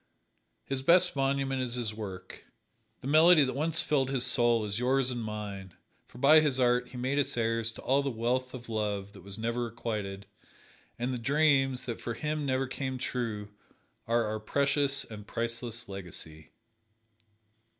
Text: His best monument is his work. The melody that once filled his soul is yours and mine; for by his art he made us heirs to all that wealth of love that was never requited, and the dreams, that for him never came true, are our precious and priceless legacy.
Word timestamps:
His 0.65 0.81
best 0.81 1.15
monument 1.15 1.61
is 1.61 1.75
his 1.75 1.93
work. 1.93 2.45
The 3.01 3.07
melody 3.07 3.43
that 3.43 3.53
once 3.53 3.83
filled 3.83 4.09
his 4.09 4.25
soul 4.25 4.65
is 4.65 4.79
yours 4.79 5.11
and 5.11 5.23
mine; 5.23 5.75
for 6.07 6.17
by 6.17 6.39
his 6.39 6.59
art 6.59 6.87
he 6.87 6.97
made 6.97 7.19
us 7.19 7.37
heirs 7.37 7.71
to 7.73 7.83
all 7.83 8.01
that 8.01 8.09
wealth 8.09 8.55
of 8.55 8.67
love 8.67 9.13
that 9.13 9.21
was 9.21 9.37
never 9.37 9.63
requited, 9.65 10.25
and 10.97 11.13
the 11.13 11.19
dreams, 11.19 11.85
that 11.85 12.01
for 12.01 12.15
him 12.15 12.47
never 12.47 12.65
came 12.65 12.97
true, 12.97 13.49
are 14.07 14.25
our 14.25 14.39
precious 14.39 15.03
and 15.03 15.27
priceless 15.27 15.87
legacy. 15.87 16.49